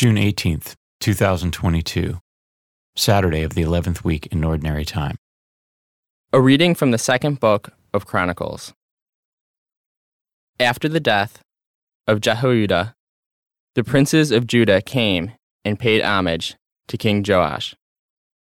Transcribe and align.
June 0.00 0.16
18th, 0.16 0.76
2022, 1.00 2.18
Saturday 2.96 3.42
of 3.42 3.52
the 3.52 3.60
11th 3.60 4.02
week 4.02 4.24
in 4.28 4.42
Ordinary 4.42 4.86
Time. 4.86 5.16
A 6.32 6.40
reading 6.40 6.74
from 6.74 6.90
the 6.90 6.96
second 6.96 7.38
book 7.38 7.74
of 7.92 8.06
Chronicles. 8.06 8.72
After 10.58 10.88
the 10.88 11.00
death 11.00 11.42
of 12.06 12.22
Jehoiada, 12.22 12.94
the 13.74 13.84
princes 13.84 14.30
of 14.30 14.46
Judah 14.46 14.80
came 14.80 15.32
and 15.66 15.78
paid 15.78 16.00
homage 16.00 16.56
to 16.88 16.96
King 16.96 17.22
Joash, 17.22 17.74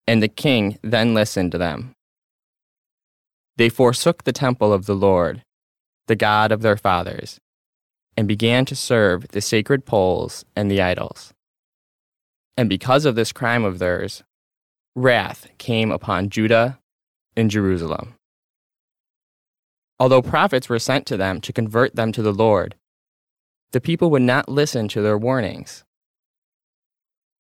and 0.06 0.22
the 0.22 0.28
king 0.28 0.78
then 0.84 1.16
listened 1.16 1.54
to 1.54 1.58
them. 1.58 1.96
They 3.56 3.70
forsook 3.70 4.26
the 4.26 4.32
temple 4.32 4.72
of 4.72 4.86
the 4.86 4.94
Lord, 4.94 5.42
the 6.06 6.16
God 6.16 6.52
of 6.52 6.62
their 6.62 6.78
fathers, 6.78 7.40
and 8.16 8.28
began 8.28 8.64
to 8.66 8.76
serve 8.76 9.30
the 9.30 9.42
sacred 9.42 9.88
poles 9.88 10.46
and 10.56 10.70
the 10.70 10.84
idols. 10.84 11.34
And 12.58 12.68
because 12.68 13.06
of 13.06 13.16
this 13.16 13.32
crime 13.32 13.64
of 13.64 13.78
theirs, 13.78 14.24
wrath 14.96 15.48
came 15.60 15.92
upon 15.92 16.30
Judah 16.30 16.80
and 17.36 17.52
Jerusalem. 17.52 18.16
Although 20.00 20.24
prophets 20.24 20.68
were 20.68 20.80
sent 20.80 21.06
to 21.08 21.18
them 21.18 21.40
to 21.42 21.54
convert 21.54 21.96
them 21.96 22.12
to 22.12 22.24
the 22.24 22.34
Lord, 22.34 22.76
the 23.72 23.82
people 23.82 24.10
would 24.10 24.24
not 24.24 24.50
listen 24.50 24.88
to 24.90 25.02
their 25.02 25.18
warnings. 25.18 25.84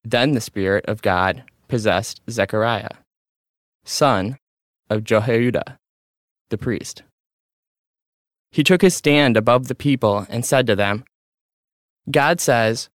Then 0.03 0.34
the 0.34 0.41
Spirit 0.41 0.85
of 0.88 1.02
God 1.02 1.44
possessed 1.67 2.22
Zechariah, 2.30 2.89
son 3.84 4.38
of 4.89 5.03
Jehoiada, 5.03 5.80
the 6.49 6.58
priest. 6.58 7.03
He 8.52 8.63
took 8.63 8.81
his 8.81 8.95
stand 8.95 9.36
above 9.36 9.67
the 9.67 9.75
people 9.75 10.25
and 10.30 10.45
said 10.45 10.67
to 10.67 10.75
them, 10.75 11.03
God 12.09 12.39
says, 12.39 12.89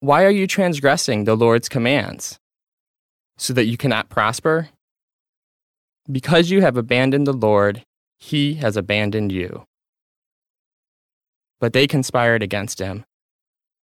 Why 0.00 0.24
are 0.24 0.30
you 0.30 0.46
transgressing 0.46 1.24
the 1.24 1.34
Lord's 1.34 1.68
commands? 1.68 2.38
So 3.36 3.52
that 3.54 3.66
you 3.66 3.76
cannot 3.76 4.08
prosper? 4.08 4.68
Because 6.10 6.50
you 6.50 6.60
have 6.62 6.76
abandoned 6.76 7.26
the 7.26 7.32
Lord, 7.32 7.84
he 8.16 8.54
has 8.54 8.76
abandoned 8.76 9.32
you. 9.32 9.64
But 11.58 11.72
they 11.72 11.88
conspired 11.88 12.44
against 12.44 12.78
him, 12.78 13.04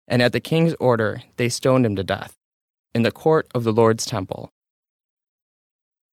and 0.07 0.21
at 0.21 0.31
the 0.31 0.39
king's 0.39 0.73
order 0.79 1.21
they 1.35 1.49
stoned 1.49 1.85
him 1.85 1.97
to 1.97 2.03
death 2.03 2.37
in 2.93 3.03
the 3.03 3.11
court 3.11 3.47
of 3.53 3.65
the 3.65 3.73
Lord's 3.73 4.05
temple. 4.05 4.49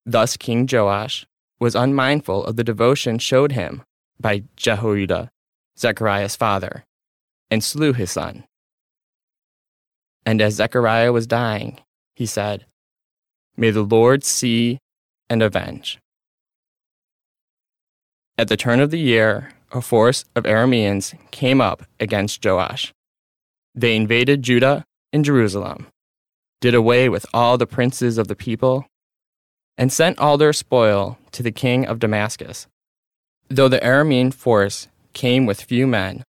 Thus 0.05 0.37
King 0.37 0.69
Joash 0.71 1.27
was 1.61 1.77
unmindful 1.77 2.45
of 2.45 2.57
the 2.57 2.65
devotion 2.65 3.21
showed 3.21 3.53
him 3.53 3.85
by 4.19 4.43
Jehoiada, 4.57 5.31
Zechariah's 5.79 6.35
father, 6.35 6.85
and 7.53 7.63
slew 7.63 7.93
his 7.93 8.11
son. 8.11 8.45
And 10.25 10.41
as 10.41 10.55
Zechariah 10.55 11.13
was 11.13 11.27
dying, 11.27 11.81
he 12.15 12.27
said, 12.27 12.67
May 13.57 13.71
the 13.71 13.83
Lord 13.83 14.25
see 14.25 14.79
and 15.29 15.43
avenge. 15.43 15.99
At 18.39 18.49
the 18.49 18.57
turn 18.57 18.81
of 18.81 18.91
the 18.91 18.99
year, 18.99 19.53
a 19.73 19.81
force 19.81 20.25
of 20.35 20.45
Arameans 20.45 21.15
came 21.31 21.61
up 21.61 21.85
against 22.01 22.45
Joash. 22.45 22.93
They 23.75 23.97
invaded 23.97 24.43
Judah 24.43 24.85
and 25.13 25.25
Jerusalem, 25.25 25.87
did 26.61 26.75
away 26.75 27.09
with 27.09 27.27
all 27.35 27.59
the 27.59 27.67
princes 27.67 28.19
of 28.19 28.29
the 28.29 28.37
people, 28.37 28.87
and 29.77 29.93
sent 29.93 30.19
all 30.19 30.37
their 30.37 30.53
spoil 30.53 31.19
to 31.33 31.43
the 31.43 31.53
king 31.53 31.87
of 31.87 31.99
Damascus. 31.99 32.67
Though 33.49 33.69
the 33.69 33.81
Aramean 33.81 34.33
force 34.33 34.89
came 35.13 35.47
with 35.47 35.63
few 35.63 35.87
men, 35.87 36.25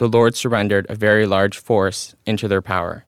the 0.00 0.08
Lord 0.08 0.34
surrendered 0.34 0.86
a 0.88 0.94
very 0.94 1.26
large 1.26 1.58
force 1.58 2.14
into 2.24 2.48
their 2.48 2.62
power. 2.62 3.04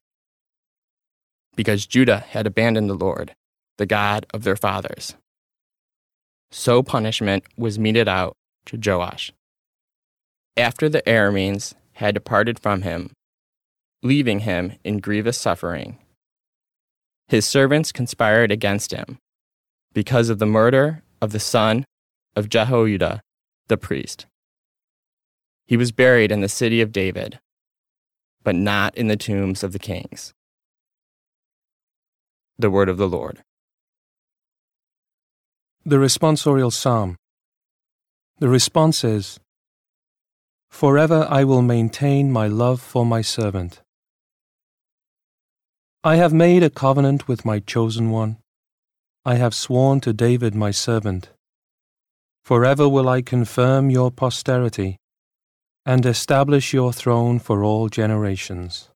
Because 1.55 1.87
Judah 1.87 2.19
had 2.19 2.45
abandoned 2.45 2.87
the 2.87 2.93
Lord, 2.93 3.33
the 3.79 3.87
God 3.87 4.27
of 4.31 4.43
their 4.43 4.55
fathers. 4.55 5.15
So 6.51 6.83
punishment 6.83 7.45
was 7.57 7.79
meted 7.79 8.07
out 8.07 8.33
to 8.67 8.77
Joash. 8.77 9.33
After 10.55 10.87
the 10.87 11.01
Arameans 11.07 11.73
had 11.93 12.13
departed 12.13 12.59
from 12.59 12.83
him, 12.83 13.09
leaving 14.03 14.41
him 14.41 14.73
in 14.83 14.99
grievous 14.99 15.39
suffering, 15.39 15.97
his 17.27 17.43
servants 17.43 17.91
conspired 17.91 18.51
against 18.51 18.91
him 18.91 19.17
because 19.93 20.29
of 20.29 20.37
the 20.37 20.45
murder 20.45 21.01
of 21.23 21.31
the 21.31 21.39
son 21.39 21.85
of 22.35 22.49
Jehoiada 22.49 23.21
the 23.67 23.77
priest. 23.77 24.27
He 25.73 25.77
was 25.77 25.91
buried 25.91 26.31
in 26.31 26.41
the 26.41 26.47
city 26.47 26.81
of 26.81 26.91
David, 26.91 27.39
but 28.43 28.53
not 28.53 28.95
in 28.95 29.07
the 29.07 29.17
tombs 29.17 29.63
of 29.63 29.73
the 29.73 29.79
kings. 29.79 30.31
The 32.59 32.69
word 32.69 32.89
of 32.89 32.97
the 32.97 33.07
Lord. 33.07 33.41
The 35.83 35.95
responsorial 35.95 36.71
psalm. 36.71 37.15
The 38.37 38.49
response 38.49 39.03
is 39.03 39.39
Forever 40.69 41.25
I 41.27 41.43
will 41.43 41.63
maintain 41.63 42.31
my 42.31 42.45
love 42.45 42.79
for 42.79 43.03
my 43.03 43.23
servant. 43.23 43.81
I 46.03 46.17
have 46.17 46.31
made 46.33 46.61
a 46.61 46.69
covenant 46.69 47.27
with 47.27 47.45
my 47.45 47.57
chosen 47.57 48.11
one. 48.11 48.37
I 49.25 49.37
have 49.37 49.55
sworn 49.55 50.01
to 50.01 50.13
David 50.13 50.53
my 50.53 50.69
servant. 50.69 51.31
Forever 52.43 52.87
will 52.87 53.09
I 53.09 53.23
confirm 53.23 53.89
your 53.89 54.11
posterity 54.11 54.99
and 55.85 56.05
establish 56.05 56.73
your 56.73 56.93
throne 56.93 57.39
for 57.39 57.63
all 57.63 57.89
generations. 57.89 58.89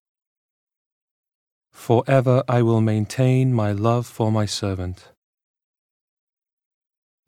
Forever 1.72 2.44
I 2.48 2.62
will 2.62 2.82
maintain 2.82 3.54
my 3.54 3.72
love 3.72 4.08
for 4.08 4.32
my 4.32 4.46
servant. 4.46 5.10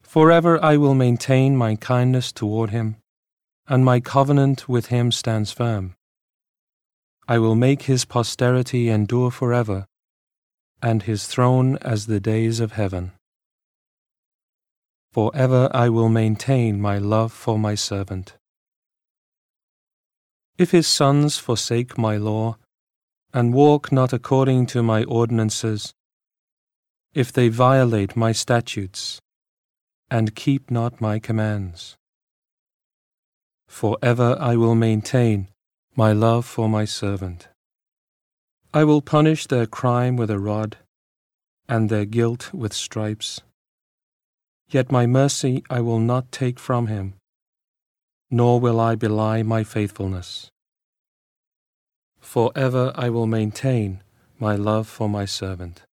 Forever 0.01 0.57
I 0.63 0.77
will 0.77 0.95
maintain 0.95 1.55
my 1.55 1.75
kindness 1.75 2.31
toward 2.31 2.71
him, 2.71 2.95
and 3.67 3.85
my 3.85 3.99
covenant 3.99 4.67
with 4.67 4.87
him 4.87 5.11
stands 5.11 5.51
firm. 5.51 5.95
I 7.27 7.37
will 7.37 7.55
make 7.55 7.83
his 7.83 8.05
posterity 8.05 8.89
endure 8.89 9.29
forever, 9.29 9.85
and 10.81 11.03
his 11.03 11.27
throne 11.27 11.77
as 11.81 12.07
the 12.07 12.19
days 12.19 12.59
of 12.59 12.71
heaven. 12.71 13.11
Forever 15.11 15.69
I 15.73 15.89
will 15.89 16.09
maintain 16.09 16.81
my 16.81 16.97
love 16.97 17.31
for 17.31 17.59
my 17.59 17.75
servant. 17.75 18.38
If 20.59 20.71
his 20.71 20.87
sons 20.87 21.37
forsake 21.37 21.97
my 21.97 22.17
law, 22.17 22.57
and 23.33 23.53
walk 23.53 23.93
not 23.93 24.11
according 24.11 24.65
to 24.73 24.83
my 24.83 25.05
ordinances, 25.05 25.93
if 27.13 27.31
they 27.31 27.47
violate 27.47 28.17
my 28.17 28.33
statutes, 28.33 29.21
and 30.11 30.35
keep 30.35 30.69
not 30.69 30.99
my 30.99 31.17
commands, 31.17 31.95
forever 33.69 34.35
I 34.37 34.57
will 34.57 34.75
maintain 34.75 35.47
my 35.95 36.11
love 36.11 36.45
for 36.45 36.67
my 36.67 36.83
servant. 36.83 37.47
I 38.73 38.83
will 38.83 39.01
punish 39.01 39.47
their 39.47 39.65
crime 39.65 40.17
with 40.17 40.29
a 40.29 40.39
rod, 40.39 40.75
and 41.69 41.89
their 41.89 42.03
guilt 42.03 42.53
with 42.53 42.73
stripes. 42.73 43.39
Yet 44.67 44.91
my 44.91 45.05
mercy 45.05 45.63
I 45.69 45.79
will 45.79 45.99
not 45.99 46.33
take 46.33 46.59
from 46.59 46.87
him, 46.87 47.13
nor 48.31 48.59
will 48.59 48.79
I 48.79 48.95
belie 48.95 49.44
my 49.44 49.63
faithfulness. 49.63 50.51
For 52.19 52.51
ever 52.56 52.91
I 52.95 53.09
will 53.09 53.25
maintain 53.25 54.03
my 54.38 54.56
love 54.56 54.88
for 54.88 55.09
my 55.09 55.25
servant. 55.25 55.84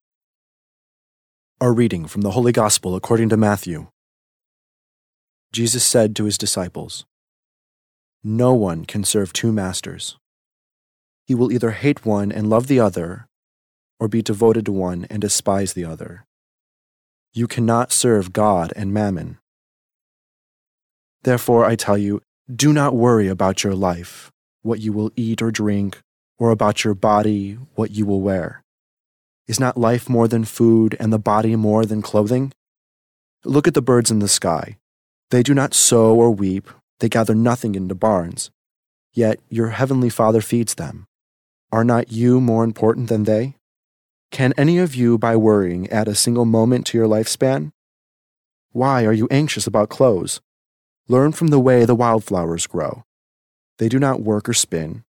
A 1.61 1.71
reading 1.73 2.07
from 2.07 2.21
the 2.21 2.33
Holy 2.33 2.53
Gospel 2.53 2.95
according 2.95 3.31
to 3.31 3.37
Matthew. 3.37 3.87
Jesus 5.53 5.85
said 5.85 6.15
to 6.17 6.25
his 6.25 6.37
disciples, 6.37 7.07
No 8.23 8.53
one 8.53 8.85
can 8.85 9.05
serve 9.05 9.33
two 9.33 9.53
masters. 9.53 10.19
He 11.25 11.35
will 11.35 11.51
either 11.51 11.71
hate 11.71 12.05
one 12.05 12.31
and 12.31 12.51
love 12.51 12.67
the 12.67 12.79
other, 12.79 13.27
or 13.99 14.09
be 14.09 14.21
devoted 14.21 14.67
to 14.67 14.73
one 14.73 15.07
and 15.09 15.23
despise 15.23 15.73
the 15.73 15.85
other. 15.85 16.27
You 17.33 17.47
cannot 17.47 17.93
serve 17.93 18.33
God 18.33 18.73
and 18.77 18.93
mammon. 18.93 19.39
Therefore, 21.23 21.65
I 21.65 21.75
tell 21.75 21.99
you, 21.99 22.21
do 22.55 22.73
not 22.73 22.95
worry 22.95 23.27
about 23.27 23.65
your 23.65 23.75
life, 23.75 24.31
what 24.63 24.79
you 24.79 24.93
will 24.93 25.11
eat 25.17 25.43
or 25.43 25.51
drink, 25.51 26.01
or 26.39 26.53
about 26.53 26.85
your 26.85 26.95
body, 26.95 27.59
what 27.75 27.91
you 27.91 28.07
will 28.07 28.21
wear. 28.21 28.63
Is 29.49 29.59
not 29.59 29.77
life 29.77 30.09
more 30.09 30.29
than 30.29 30.45
food, 30.45 30.97
and 31.01 31.13
the 31.13 31.19
body 31.19 31.57
more 31.57 31.85
than 31.85 32.03
clothing? 32.03 32.53
Look 33.45 33.67
at 33.67 33.75
the 33.75 33.83
birds 33.83 34.13
in 34.13 34.21
the 34.21 34.29
sky. 34.29 34.77
They 35.31 35.43
do 35.43 35.55
not 35.55 35.75
sow 35.75 36.15
or 36.15 36.31
weep, 36.31 36.71
they 37.01 37.09
gather 37.09 37.35
nothing 37.35 37.75
into 37.75 37.97
barns. 37.97 38.53
Yet 39.13 39.41
your 39.49 39.71
heavenly 39.71 40.11
Father 40.11 40.41
feeds 40.41 40.75
them. 40.75 41.07
Are 41.73 41.85
not 41.85 42.13
you 42.13 42.41
more 42.41 42.63
important 42.63 43.09
than 43.09 43.25
they? 43.25 43.57
Can 44.31 44.55
any 44.57 44.79
of 44.79 44.95
you, 44.95 45.19
by 45.19 45.35
worrying, 45.35 45.89
add 45.91 46.07
a 46.07 46.15
single 46.15 46.45
moment 46.45 46.87
to 46.87 46.99
your 46.99 47.09
lifespan? 47.09 47.73
Why 48.71 49.05
are 49.05 49.13
you 49.13 49.27
anxious 49.33 49.67
about 49.67 49.89
clothes? 49.89 50.41
Learn 51.09 51.31
from 51.31 51.49
the 51.49 51.61
way 51.61 51.85
the 51.85 51.95
wildflowers 51.95 52.67
grow. 52.67 53.05
They 53.79 53.89
do 53.89 54.01
not 54.01 54.23
work 54.23 54.49
or 54.49 54.55
spin. 54.55 55.05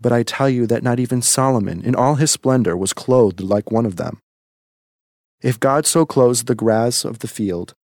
But 0.00 0.12
I 0.12 0.22
tell 0.22 0.48
you 0.48 0.66
that 0.66 0.82
not 0.82 0.98
even 0.98 1.20
Solomon, 1.20 1.82
in 1.82 1.94
all 1.94 2.14
his 2.14 2.30
splendor, 2.30 2.74
was 2.74 2.94
clothed 2.94 3.42
like 3.42 3.70
one 3.70 3.84
of 3.84 3.96
them. 3.96 4.22
If 5.42 5.60
God 5.60 5.84
so 5.84 6.06
clothes 6.06 6.44
the 6.44 6.54
grass 6.54 7.04
of 7.04 7.18
the 7.18 7.28
field, 7.28 7.74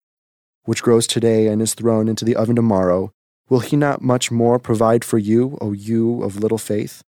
which 0.65 0.83
grows 0.83 1.07
today 1.07 1.49
and 1.49 1.61
is 1.61 1.75
thrown 1.75 2.09
into 2.09 2.25
the 2.25 2.37
oven 2.37 2.57
tomorrow, 2.57 3.13
will 3.51 3.61
he 3.61 3.77
not 3.77 4.01
much 4.01 4.31
more 4.31 4.59
provide 4.59 5.05
for 5.05 5.19
you, 5.19 5.59
O 5.61 5.73
you 5.73 6.23
of 6.23 6.37
little 6.37 6.59
faith? 6.59 7.03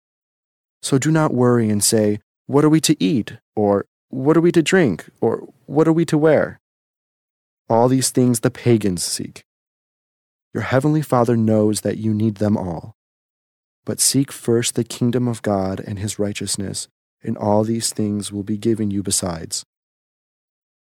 So 0.83 0.99
do 0.99 1.11
not 1.11 1.33
worry 1.33 1.71
and 1.71 1.83
say, 1.83 2.21
What 2.47 2.67
are 2.67 2.71
we 2.71 2.81
to 2.83 3.03
eat? 3.03 3.39
Or 3.57 3.87
what 4.11 4.37
are 4.37 4.43
we 4.43 4.53
to 4.53 4.63
drink? 4.63 5.07
Or 5.23 5.49
what 5.65 5.89
are 5.89 5.93
we 5.93 6.05
to 6.05 6.19
wear? 6.19 6.61
All 7.71 7.89
these 7.89 8.11
things 8.11 8.41
the 8.41 8.51
pagans 8.51 9.03
seek. 9.03 9.43
Your 10.55 10.63
heavenly 10.63 11.03
Father 11.03 11.37
knows 11.37 11.83
that 11.83 11.99
you 11.99 12.15
need 12.15 12.37
them 12.37 12.57
all. 12.57 12.95
But 13.85 14.01
seek 14.01 14.33
first 14.33 14.75
the 14.75 14.85
kingdom 14.85 15.29
of 15.29 15.43
God 15.43 15.81
and 15.81 15.99
his 15.99 16.19
righteousness, 16.19 16.89
and 17.23 17.37
all 17.37 17.65
these 17.65 17.93
things 17.93 18.33
will 18.33 18.43
be 18.43 18.59
given 18.59 18.91
you 18.91 19.03
besides. 19.03 19.65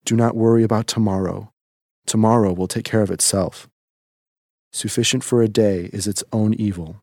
Do 0.05 0.15
not 0.15 0.35
worry 0.35 0.63
about 0.63 0.87
tomorrow. 0.87 1.51
Tomorrow 2.05 2.53
will 2.53 2.67
take 2.67 2.85
care 2.85 3.01
of 3.01 3.11
itself. 3.11 3.69
Sufficient 4.71 5.23
for 5.23 5.41
a 5.41 5.47
day 5.47 5.89
is 5.93 6.07
its 6.07 6.23
own 6.31 6.53
evil. 6.53 7.01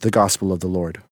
The 0.00 0.10
Gospel 0.10 0.52
of 0.52 0.60
the 0.60 0.68
Lord. 0.68 1.02